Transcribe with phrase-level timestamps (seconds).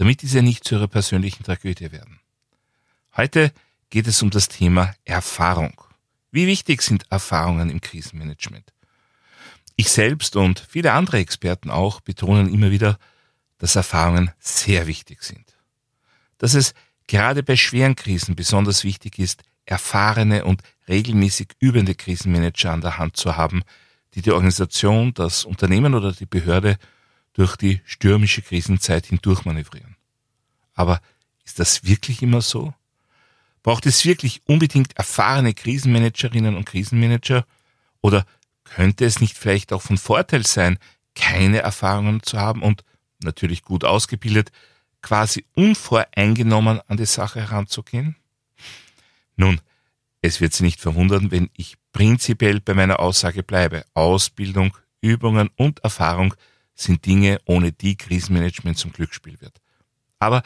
[0.00, 2.20] damit diese nicht zu ihrer persönlichen Tragödie werden.
[3.18, 3.52] Heute
[3.90, 5.78] geht es um das Thema Erfahrung.
[6.30, 8.72] Wie wichtig sind Erfahrungen im Krisenmanagement?
[9.76, 12.98] Ich selbst und viele andere Experten auch betonen immer wieder,
[13.58, 15.54] dass Erfahrungen sehr wichtig sind.
[16.38, 16.72] Dass es
[17.06, 23.18] gerade bei schweren Krisen besonders wichtig ist, erfahrene und regelmäßig übende Krisenmanager an der Hand
[23.18, 23.64] zu haben,
[24.14, 26.78] die die Organisation, das Unternehmen oder die Behörde
[27.40, 29.96] durch die stürmische Krisenzeit hindurch manövrieren.
[30.74, 31.00] Aber
[31.42, 32.74] ist das wirklich immer so?
[33.62, 37.46] Braucht es wirklich unbedingt erfahrene Krisenmanagerinnen und Krisenmanager?
[38.02, 38.26] Oder
[38.64, 40.78] könnte es nicht vielleicht auch von Vorteil sein,
[41.14, 42.84] keine Erfahrungen zu haben und
[43.22, 44.52] natürlich gut ausgebildet,
[45.00, 48.16] quasi unvoreingenommen an die Sache heranzugehen?
[49.36, 49.62] Nun,
[50.20, 53.86] es wird Sie nicht verwundern, wenn ich prinzipiell bei meiner Aussage bleibe.
[53.94, 56.34] Ausbildung, Übungen und Erfahrung
[56.80, 59.60] sind Dinge, ohne die Krisenmanagement zum Glücksspiel wird.
[60.18, 60.42] Aber,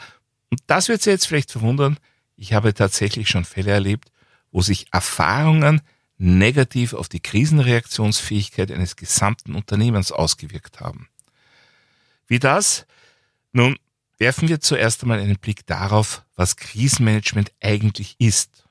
[0.49, 1.97] und das wird Sie jetzt vielleicht verwundern,
[2.35, 4.11] ich habe tatsächlich schon Fälle erlebt,
[4.51, 5.81] wo sich Erfahrungen
[6.17, 11.09] negativ auf die Krisenreaktionsfähigkeit eines gesamten Unternehmens ausgewirkt haben.
[12.27, 12.85] Wie das?
[13.51, 13.77] Nun,
[14.17, 18.63] werfen wir zuerst einmal einen Blick darauf, was Krisenmanagement eigentlich ist.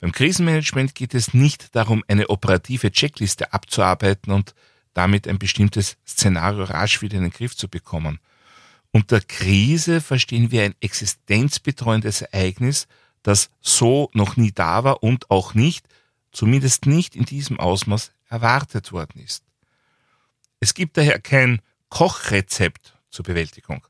[0.00, 4.54] Beim Krisenmanagement geht es nicht darum, eine operative Checkliste abzuarbeiten und
[4.94, 8.20] damit ein bestimmtes Szenario rasch wieder in den Griff zu bekommen.
[8.92, 12.86] Unter Krise verstehen wir ein existenzbetreuendes Ereignis,
[13.22, 15.86] das so noch nie da war und auch nicht,
[16.30, 19.44] zumindest nicht in diesem Ausmaß erwartet worden ist.
[20.60, 23.86] Es gibt daher kein Kochrezept zur Bewältigung.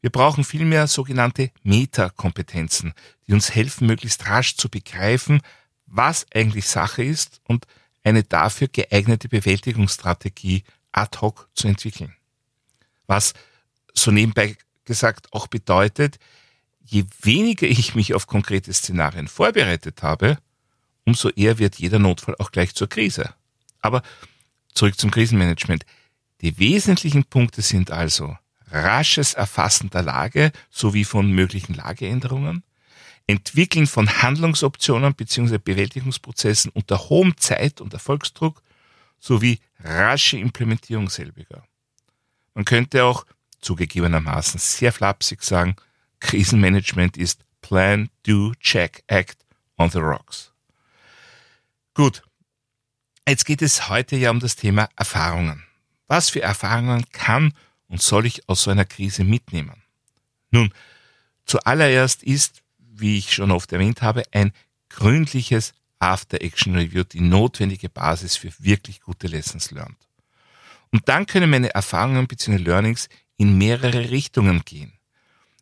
[0.00, 2.94] Wir brauchen vielmehr sogenannte Metakompetenzen,
[3.26, 5.40] die uns helfen, möglichst rasch zu begreifen,
[5.86, 7.66] was eigentlich Sache ist und
[8.06, 10.62] eine dafür geeignete Bewältigungsstrategie
[10.92, 12.14] ad hoc zu entwickeln.
[13.08, 13.34] Was
[13.92, 16.20] so nebenbei gesagt auch bedeutet,
[16.84, 20.38] je weniger ich mich auf konkrete Szenarien vorbereitet habe,
[21.04, 23.34] umso eher wird jeder Notfall auch gleich zur Krise.
[23.80, 24.02] Aber
[24.72, 25.84] zurück zum Krisenmanagement.
[26.42, 28.36] Die wesentlichen Punkte sind also
[28.70, 32.62] rasches Erfassen der Lage sowie von möglichen Lageänderungen,
[33.26, 35.58] Entwickeln von Handlungsoptionen bzw.
[35.58, 38.62] Bewältigungsprozessen unter hohem Zeit- und Erfolgsdruck
[39.18, 41.64] sowie rasche Implementierung selbiger.
[42.54, 43.26] Man könnte auch
[43.60, 45.76] zugegebenermaßen sehr flapsig sagen,
[46.20, 49.44] Krisenmanagement ist Plan, Do, Check, Act
[49.76, 50.52] on the Rocks.
[51.94, 52.22] Gut,
[53.28, 55.64] jetzt geht es heute ja um das Thema Erfahrungen.
[56.06, 57.52] Was für Erfahrungen kann
[57.88, 59.82] und soll ich aus so einer Krise mitnehmen?
[60.50, 60.72] Nun,
[61.44, 62.62] zuallererst ist,
[63.00, 64.52] wie ich schon oft erwähnt habe, ein
[64.88, 69.96] gründliches After-Action-Review die notwendige Basis für wirklich gute Lessons learned.
[70.92, 72.58] Und dann können meine Erfahrungen bzw.
[72.58, 74.92] Learnings in mehrere Richtungen gehen.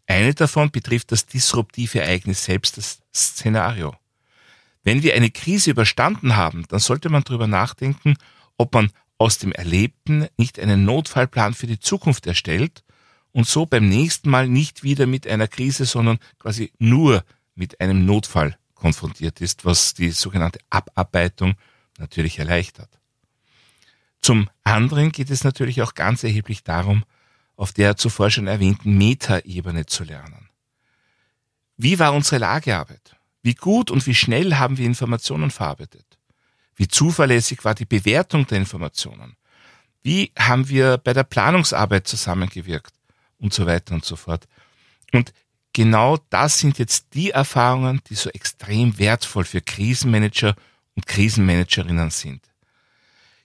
[0.07, 3.97] Eine davon betrifft das disruptive Ereignis selbst, das Szenario.
[4.83, 8.17] Wenn wir eine Krise überstanden haben, dann sollte man darüber nachdenken,
[8.59, 12.84] ob man aus dem Erlebten nicht einen Notfallplan für die Zukunft erstellt
[13.35, 17.25] und so beim nächsten Mal nicht wieder mit einer Krise, sondern quasi nur
[17.57, 21.55] mit einem Notfall konfrontiert ist, was die sogenannte Abarbeitung
[21.99, 22.89] natürlich erleichtert.
[24.23, 27.05] Zum anderen geht es natürlich auch ganz erheblich darum,
[27.57, 30.49] auf der zuvor schon erwähnten Metaebene zu lernen.
[31.77, 33.17] Wie war unsere Lagearbeit?
[33.43, 36.19] Wie gut und wie schnell haben wir Informationen verarbeitet?
[36.77, 39.37] Wie zuverlässig war die Bewertung der Informationen?
[40.03, 42.94] Wie haben wir bei der Planungsarbeit zusammengewirkt?
[43.39, 44.47] Und so weiter und so fort.
[45.13, 45.33] Und
[45.73, 50.55] genau das sind jetzt die Erfahrungen, die so extrem wertvoll für Krisenmanager
[50.95, 52.49] und Krisenmanagerinnen sind.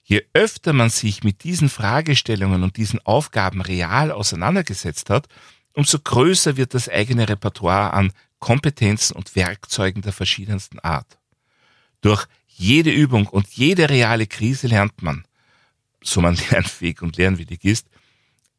[0.04, 5.28] Je öfter man sich mit diesen Fragestellungen und diesen Aufgaben real auseinandergesetzt hat,
[5.74, 11.20] umso größer wird das eigene Repertoire an Kompetenzen und Werkzeugen der verschiedensten Art.
[12.02, 15.26] Durch jede Übung und jede reale Krise lernt man,
[16.02, 17.88] so man lernfähig und lernwillig ist,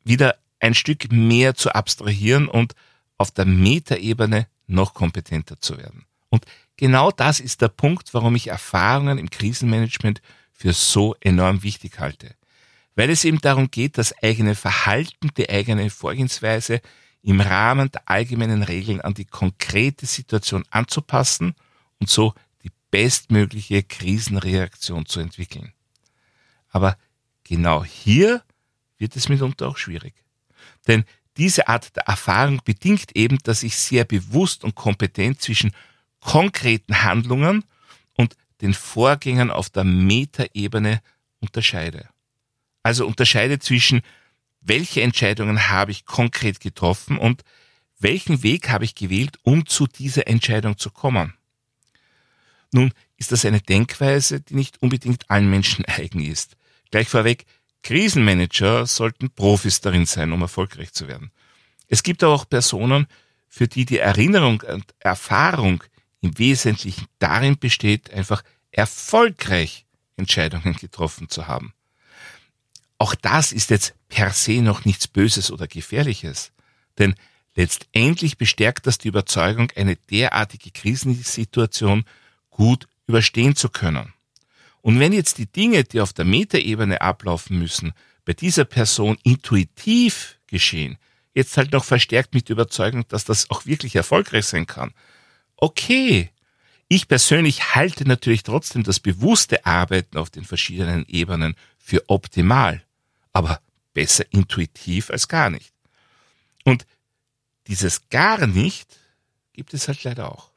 [0.04, 2.74] wieder ein Stück mehr zu abstrahieren und
[3.18, 6.06] auf der Metaebene noch kompetenter zu werden.
[6.28, 6.46] Und
[6.76, 10.22] genau das ist der Punkt, warum ich Erfahrungen im Krisenmanagement
[10.52, 12.34] für so enorm wichtig halte.
[12.94, 16.80] Weil es eben darum geht, das eigene Verhalten, die eigene Vorgehensweise
[17.22, 21.54] im Rahmen der allgemeinen Regeln an die konkrete Situation anzupassen
[21.98, 25.72] und so die bestmögliche Krisenreaktion zu entwickeln.
[26.70, 26.96] Aber
[27.44, 28.42] genau hier
[28.98, 30.14] wird es mitunter auch schwierig.
[30.86, 31.04] Denn
[31.36, 35.72] diese Art der Erfahrung bedingt eben, dass ich sehr bewusst und kompetent zwischen
[36.20, 37.64] konkreten Handlungen
[38.16, 41.00] und den Vorgängen auf der Metaebene
[41.40, 42.08] unterscheide.
[42.82, 44.02] Also unterscheide zwischen,
[44.60, 47.42] welche Entscheidungen habe ich konkret getroffen und
[47.98, 51.34] welchen Weg habe ich gewählt, um zu dieser Entscheidung zu kommen.
[52.72, 56.56] Nun ist das eine Denkweise, die nicht unbedingt allen Menschen eigen ist.
[56.90, 57.46] Gleich vorweg,
[57.82, 61.30] Krisenmanager sollten Profis darin sein, um erfolgreich zu werden.
[61.88, 63.06] Es gibt aber auch Personen,
[63.48, 65.82] für die die Erinnerung und Erfahrung
[66.20, 69.86] im Wesentlichen darin besteht, einfach erfolgreich
[70.16, 71.74] Entscheidungen getroffen zu haben.
[72.98, 76.52] Auch das ist jetzt per se noch nichts Böses oder Gefährliches,
[76.98, 77.14] denn
[77.54, 82.04] letztendlich bestärkt das die Überzeugung, eine derartige Krisensituation
[82.50, 84.12] gut überstehen zu können.
[84.82, 87.92] Und wenn jetzt die Dinge, die auf der Metaebene ablaufen müssen,
[88.24, 90.98] bei dieser Person intuitiv geschehen,
[91.34, 94.92] jetzt halt noch verstärkt mit Überzeugung, dass das auch wirklich erfolgreich sein kann.
[95.56, 96.30] Okay.
[96.92, 102.82] Ich persönlich halte natürlich trotzdem das bewusste Arbeiten auf den verschiedenen Ebenen für optimal,
[103.32, 103.60] aber
[103.94, 105.72] besser intuitiv als gar nicht.
[106.64, 106.86] Und
[107.68, 108.98] dieses gar nicht
[109.52, 110.49] gibt es halt leider auch.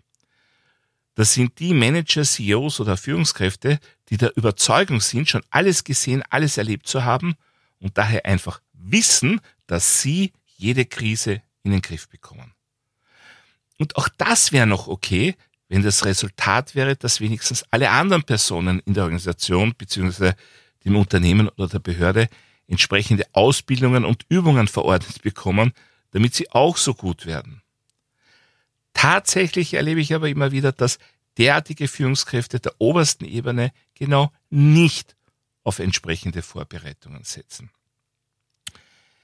[1.16, 3.80] Das sind die Manager, CEOs oder Führungskräfte,
[4.10, 7.36] die der Überzeugung sind, schon alles gesehen, alles erlebt zu haben
[7.80, 12.54] und daher einfach wissen, dass sie jede Krise in den Griff bekommen.
[13.78, 15.36] Und auch das wäre noch okay,
[15.68, 20.34] wenn das Resultat wäre, dass wenigstens alle anderen Personen in der Organisation bzw.
[20.86, 22.30] dem Unternehmen oder der Behörde
[22.68, 25.74] entsprechende Ausbildungen und Übungen verordnet bekommen,
[26.12, 27.63] damit sie auch so gut werden.
[28.94, 31.00] Tatsächlich erlebe ich aber immer wieder, dass
[31.38, 35.16] derartige Führungskräfte der obersten Ebene genau nicht
[35.64, 37.72] auf entsprechende Vorbereitungen setzen.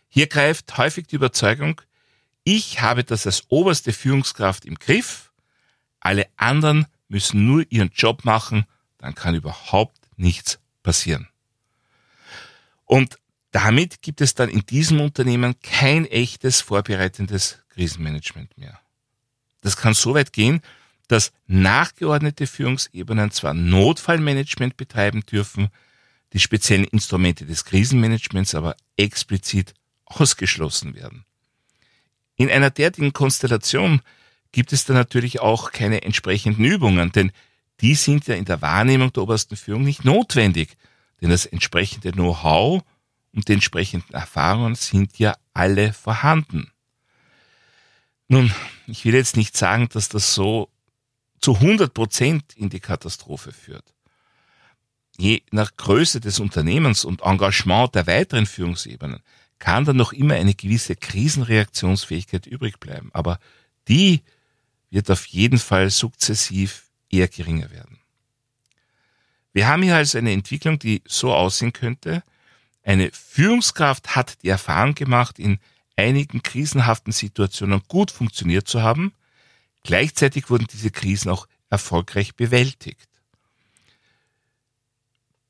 [0.07, 1.81] Hier greift häufig die Überzeugung,
[2.43, 5.31] ich habe das als oberste Führungskraft im Griff,
[5.99, 8.65] alle anderen müssen nur ihren Job machen,
[8.97, 11.27] dann kann überhaupt nichts passieren.
[12.85, 13.19] Und
[13.51, 18.79] damit gibt es dann in diesem Unternehmen kein echtes vorbereitendes Krisenmanagement mehr.
[19.61, 20.61] Das kann so weit gehen,
[21.07, 25.69] dass nachgeordnete Führungsebenen zwar Notfallmanagement betreiben dürfen,
[26.33, 29.73] die speziellen Instrumente des Krisenmanagements aber explizit
[30.05, 31.25] ausgeschlossen werden.
[32.35, 34.01] In einer derartigen Konstellation
[34.51, 37.31] gibt es dann natürlich auch keine entsprechenden Übungen, denn
[37.81, 40.77] die sind ja in der Wahrnehmung der obersten Führung nicht notwendig,
[41.21, 42.83] denn das entsprechende Know-how
[43.33, 46.71] und die entsprechenden Erfahrungen sind ja alle vorhanden.
[48.29, 48.53] Nun,
[48.87, 50.69] ich will jetzt nicht sagen, dass das so
[51.41, 53.93] zu 100 Prozent in die Katastrophe führt.
[55.17, 59.21] Je nach Größe des Unternehmens und Engagement der weiteren Führungsebenen
[59.57, 63.09] kann dann noch immer eine gewisse Krisenreaktionsfähigkeit übrig bleiben.
[63.13, 63.39] Aber
[63.87, 64.21] die
[64.91, 67.99] wird auf jeden Fall sukzessiv eher geringer werden.
[69.53, 72.23] Wir haben hier also eine Entwicklung, die so aussehen könnte.
[72.83, 75.59] Eine Führungskraft hat die Erfahrung gemacht, in
[75.99, 79.13] einigen krisenhaften Situationen gut funktioniert zu haben.
[79.83, 83.07] Gleichzeitig wurden diese Krisen auch erfolgreich bewältigt.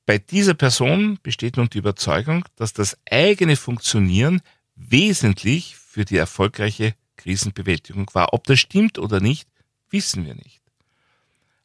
[0.05, 4.41] Bei dieser Person besteht nun die Überzeugung, dass das eigene Funktionieren
[4.75, 8.33] wesentlich für die erfolgreiche Krisenbewältigung war.
[8.33, 9.47] Ob das stimmt oder nicht,
[9.91, 10.61] wissen wir nicht.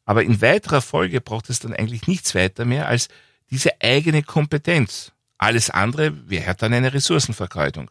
[0.05, 3.07] Aber in weiterer Folge braucht es dann eigentlich nichts weiter mehr als
[3.49, 5.11] diese eigene Kompetenz.
[5.37, 7.89] Alles andere wäre dann eine Ressourcenvergeudung.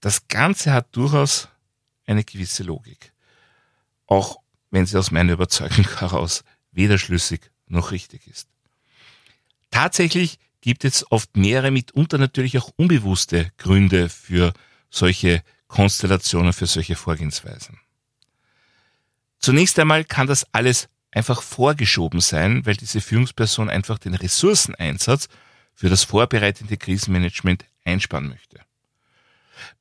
[0.00, 1.48] Das Ganze hat durchaus
[2.06, 3.12] eine gewisse Logik.
[4.06, 4.40] Auch
[4.70, 8.48] wenn sie aus meiner Überzeugung heraus weder schlüssig noch richtig ist.
[9.70, 14.52] Tatsächlich gibt es oft mehrere, mitunter natürlich auch unbewusste Gründe für
[14.90, 17.78] solche Konstellationen, für solche Vorgehensweisen.
[19.38, 25.28] Zunächst einmal kann das alles einfach vorgeschoben sein, weil diese Führungsperson einfach den Ressourceneinsatz
[25.74, 28.60] für das vorbereitende Krisenmanagement einsparen möchte.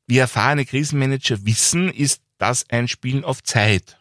[0.07, 3.97] Wie erfahrene Krisenmanager wissen, ist das ein Spielen auf Zeit.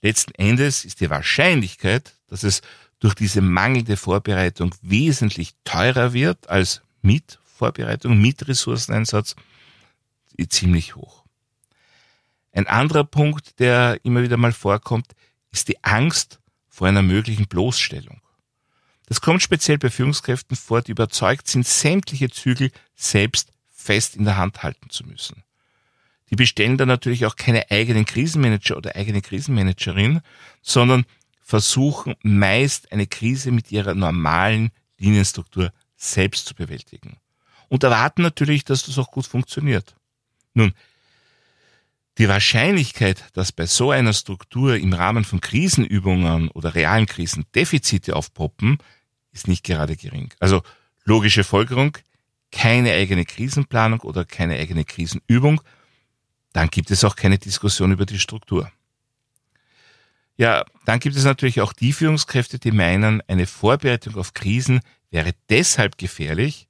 [0.00, 2.62] Letzten Endes ist die Wahrscheinlichkeit, dass es
[3.00, 9.36] durch diese mangelnde Vorbereitung wesentlich teurer wird als mit Vorbereitung, mit Ressourceneinsatz,
[10.48, 11.24] ziemlich hoch.
[12.52, 15.14] Ein anderer Punkt, der immer wieder mal vorkommt,
[15.50, 18.20] ist die Angst vor einer möglichen Bloßstellung.
[19.06, 23.50] Das kommt speziell bei Führungskräften vor, die überzeugt sind, sämtliche Zügel selbst
[23.84, 25.42] fest in der Hand halten zu müssen.
[26.30, 30.20] Die bestellen dann natürlich auch keine eigenen Krisenmanager oder eigene Krisenmanagerin,
[30.62, 31.04] sondern
[31.42, 37.18] versuchen meist eine Krise mit ihrer normalen Linienstruktur selbst zu bewältigen.
[37.68, 39.94] Und erwarten natürlich, dass das auch gut funktioniert.
[40.54, 40.72] Nun,
[42.18, 48.16] die Wahrscheinlichkeit, dass bei so einer Struktur im Rahmen von Krisenübungen oder realen Krisen Defizite
[48.16, 48.78] aufpoppen,
[49.32, 50.32] ist nicht gerade gering.
[50.38, 50.62] Also
[51.04, 51.98] logische Folgerung,
[52.54, 55.60] keine eigene Krisenplanung oder keine eigene Krisenübung,
[56.52, 58.70] dann gibt es auch keine Diskussion über die Struktur.
[60.36, 64.80] Ja, dann gibt es natürlich auch die Führungskräfte, die meinen, eine Vorbereitung auf Krisen
[65.10, 66.68] wäre deshalb gefährlich,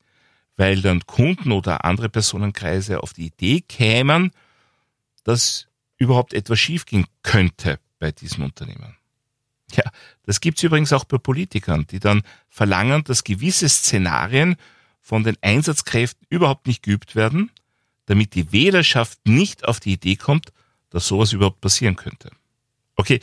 [0.56, 4.30] weil dann Kunden oder andere Personenkreise auf die Idee kämen,
[5.22, 8.96] dass überhaupt etwas schiefgehen könnte bei diesem Unternehmen.
[9.72, 9.84] Ja,
[10.22, 14.56] das gibt's übrigens auch bei Politikern, die dann verlangen, dass gewisse Szenarien
[15.04, 17.50] von den Einsatzkräften überhaupt nicht geübt werden,
[18.06, 20.50] damit die Wählerschaft nicht auf die Idee kommt,
[20.88, 22.30] dass sowas überhaupt passieren könnte.
[22.96, 23.20] Okay,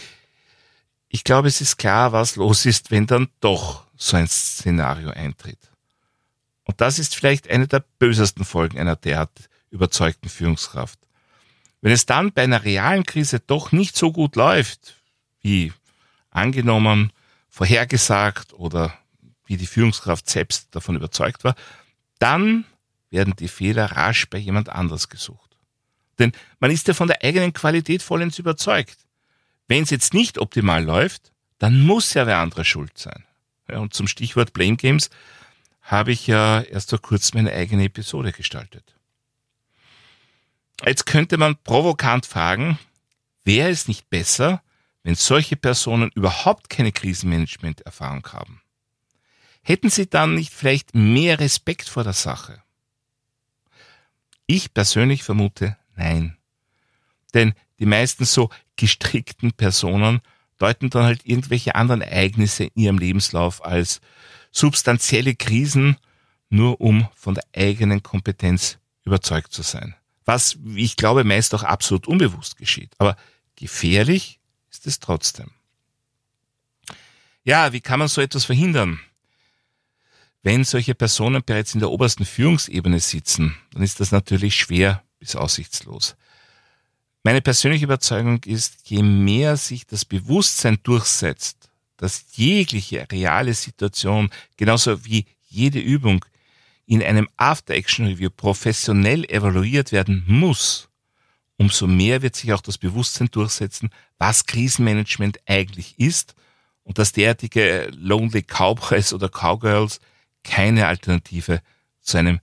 [1.10, 5.58] ich glaube, es ist klar, was los ist, wenn dann doch so ein Szenario eintritt.
[6.66, 11.00] Und das ist vielleicht eine der bösesten Folgen einer derart überzeugten Führungskraft.
[11.82, 14.98] Wenn es dann bei einer realen Krise doch nicht so gut läuft,
[15.42, 15.74] wie
[16.30, 17.12] angenommen,
[17.50, 18.94] vorhergesagt oder
[19.52, 21.56] wie die Führungskraft selbst davon überzeugt war,
[22.20, 22.64] dann
[23.10, 25.58] werden die Fehler rasch bei jemand anders gesucht.
[26.20, 28.98] Denn man ist ja von der eigenen Qualität vollends überzeugt.
[29.68, 33.26] Wenn es jetzt nicht optimal läuft, dann muss ja wer andere schuld sein.
[33.70, 35.10] Ja, und zum Stichwort Blame Games
[35.82, 38.96] habe ich ja erst vor kurzem eine eigene Episode gestaltet.
[40.86, 42.80] Jetzt könnte man provokant fragen,
[43.44, 44.64] wäre es nicht besser,
[45.04, 48.62] wenn solche Personen überhaupt keine Krisenmanagement-Erfahrung haben?
[49.62, 52.62] Hätten sie dann nicht vielleicht mehr Respekt vor der Sache?
[54.48, 56.38] Ich persönlich vermute nein.
[57.34, 60.22] Denn die meisten so gestrickten Personen
[60.58, 64.02] deuten dann halt irgendwelche anderen Ereignisse in ihrem Lebenslauf als
[64.52, 65.98] substanzielle Krisen,
[66.50, 69.96] nur um von der eigenen Kompetenz überzeugt zu sein.
[70.26, 72.94] Was, wie ich glaube, meist auch absolut unbewusst geschieht.
[72.98, 73.16] Aber
[73.56, 74.40] gefährlich
[74.70, 75.52] ist es trotzdem.
[77.44, 79.00] Ja, wie kann man so etwas verhindern?
[80.44, 85.36] Wenn solche Personen bereits in der obersten Führungsebene sitzen, dann ist das natürlich schwer bis
[85.36, 86.16] aussichtslos.
[87.24, 95.06] Meine persönliche Überzeugung ist, je mehr sich das Bewusstsein durchsetzt, dass jegliche reale Situation, genauso
[95.06, 96.26] wie jede Übung,
[96.88, 100.90] in einem After-Action-Review professionell evaluiert werden muss,
[101.58, 106.34] umso mehr wird sich auch das Bewusstsein durchsetzen, was Krisenmanagement eigentlich ist
[106.84, 110.00] und dass derartige Lonely Cowboys oder Cowgirls
[110.44, 111.62] keine Alternative
[112.02, 112.40] zu einem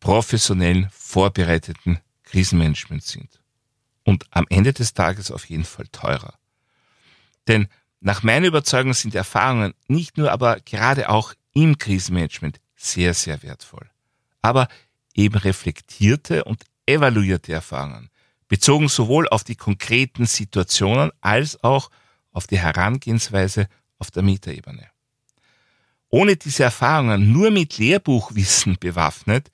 [0.00, 3.40] professionellen, vorbereiteten Krisenmanagement sind
[4.04, 6.34] und am Ende des Tages auf jeden Fall teurer.
[7.48, 7.68] Denn
[8.00, 13.88] nach meiner Überzeugung sind Erfahrungen nicht nur, aber gerade auch im Krisenmanagement sehr, sehr wertvoll.
[14.40, 14.68] Aber
[15.14, 18.10] eben reflektierte und evaluierte Erfahrungen,
[18.48, 21.90] bezogen sowohl auf die konkreten Situationen als auch
[22.32, 24.91] auf die Herangehensweise auf der Metaebene.
[26.14, 29.50] Ohne diese Erfahrungen nur mit Lehrbuchwissen bewaffnet,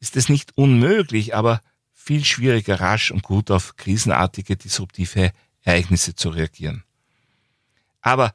[0.00, 1.60] ist es nicht unmöglich, aber
[1.94, 5.30] viel schwieriger, rasch und gut auf krisenartige, disruptive
[5.62, 6.82] Ereignisse zu reagieren.
[8.00, 8.32] Aber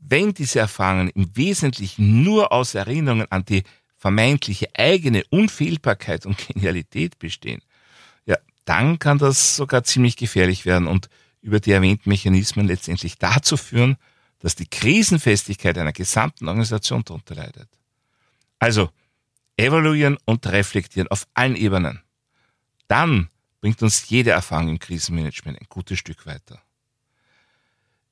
[0.00, 3.62] wenn diese Erfahrungen im Wesentlichen nur aus Erinnerungen an die
[3.96, 7.62] vermeintliche eigene Unfehlbarkeit und Genialität bestehen,
[8.26, 11.08] ja, dann kann das sogar ziemlich gefährlich werden und
[11.42, 13.98] über die erwähnten Mechanismen letztendlich dazu führen,
[14.40, 17.68] dass die Krisenfestigkeit einer gesamten Organisation darunter leidet.
[18.58, 18.90] Also,
[19.56, 22.02] evaluieren und reflektieren auf allen Ebenen
[22.88, 23.28] dann
[23.60, 26.60] bringt uns jede Erfahrung im Krisenmanagement ein gutes Stück weiter.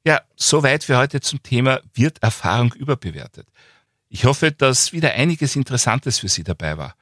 [0.05, 3.49] Ja, soweit für heute zum Thema wird Erfahrung überbewertet.
[4.09, 6.95] Ich hoffe, dass wieder einiges Interessantes für Sie dabei war.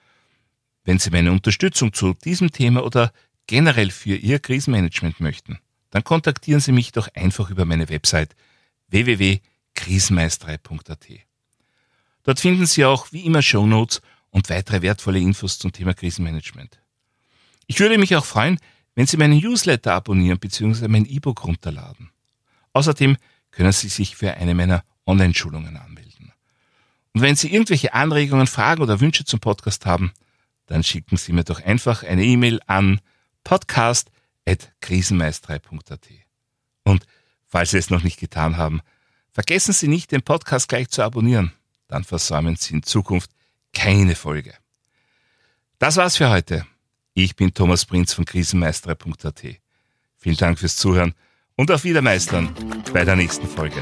[0.84, 3.12] Wenn Sie meine Unterstützung zu diesem Thema oder
[3.46, 5.58] generell für Ihr Krisenmanagement möchten,
[5.90, 8.34] dann kontaktieren Sie mich doch einfach über meine Website
[8.94, 11.06] www.krisenmeisterei.at.
[12.22, 16.78] Dort finden Sie auch wie immer Shownotes und weitere wertvolle Infos zum Thema Krisenmanagement.
[17.66, 18.60] Ich würde mich auch freuen,
[18.94, 20.86] wenn Sie meinen Newsletter abonnieren bzw.
[20.88, 22.10] mein E-Book runterladen.
[22.72, 23.16] Außerdem
[23.50, 26.32] können Sie sich für eine meiner Online-Schulungen anmelden.
[27.12, 30.12] Und wenn Sie irgendwelche Anregungen, Fragen oder Wünsche zum Podcast haben,
[30.66, 33.00] dann schicken Sie mir doch einfach eine E-Mail an
[33.42, 36.08] podcast.krisenmeisterei.at.
[36.84, 37.04] Und
[37.54, 38.80] falls Sie es noch nicht getan haben,
[39.30, 41.52] vergessen Sie nicht, den Podcast gleich zu abonnieren.
[41.86, 43.30] Dann versäumen Sie in Zukunft
[43.72, 44.54] keine Folge.
[45.78, 46.66] Das war's für heute.
[47.12, 49.44] Ich bin Thomas Prinz von krisenmeistere.at.
[50.16, 51.14] Vielen Dank fürs Zuhören
[51.54, 52.52] und auf Wiedermeistern
[52.92, 53.80] bei der nächsten Folge.